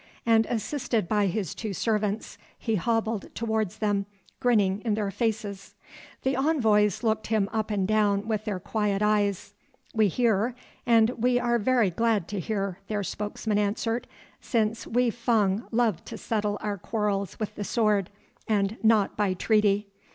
and 0.25 0.47
assisted 0.47 1.07
by 1.07 1.27
his 1.27 1.53
two 1.53 1.75
servants 1.75 2.39
he 2.57 2.73
hobbled 2.73 3.29
towards 3.35 3.77
them, 3.77 4.07
grinning 4.39 4.81
in 4.83 4.95
their 4.95 5.11
faces. 5.11 5.75
The 6.23 6.35
envoys 6.35 7.03
looked 7.03 7.27
him 7.27 7.47
up 7.53 7.69
and 7.69 7.87
down 7.87 8.27
with 8.27 8.45
their 8.45 8.59
quiet 8.59 9.03
eyes. 9.03 9.53
"We 9.93 10.07
hear 10.07 10.55
and 10.87 11.11
we 11.11 11.37
are 11.39 11.59
very 11.59 11.91
glad 11.91 12.27
to 12.29 12.39
hear," 12.39 12.79
their 12.87 13.03
spokesman 13.03 13.59
answered, 13.59 14.07
"since 14.39 14.87
we 14.87 15.11
Fung 15.11 15.67
love 15.69 16.03
to 16.05 16.17
settle 16.17 16.57
our 16.61 16.79
quarrels 16.79 17.39
with 17.39 17.53
the 17.53 17.63
sword 17.63 18.09
and 18.47 18.77
not 18.81 19.15
by 19.15 19.35
treaty. 19.35 19.85